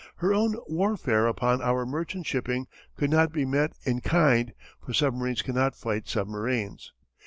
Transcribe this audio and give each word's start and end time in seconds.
Her 0.15 0.33
own 0.33 0.55
warfare 0.67 1.27
upon 1.27 1.61
our 1.61 1.85
merchant 1.85 2.25
shipping 2.25 2.65
could 2.97 3.11
not 3.11 3.31
be 3.31 3.45
met 3.45 3.73
in 3.83 4.01
kind, 4.01 4.51
for 4.83 4.93
submarines 4.93 5.43
cannot 5.43 5.75
fight 5.75 6.07
submarines. 6.07 6.91